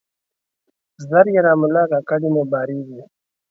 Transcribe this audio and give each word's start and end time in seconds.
ژر 1.07 1.25
يې 1.33 1.41
را 1.45 1.53
ملا 1.61 1.83
که، 1.91 1.97
کډي 2.09 2.29
مو 2.33 2.43
بارېږي. 2.51 3.01